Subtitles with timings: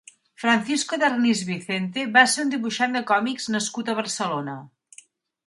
[0.43, 4.59] Francisco Darnís Vicente va ser un dibuixant de còmics nascut a Barcelona.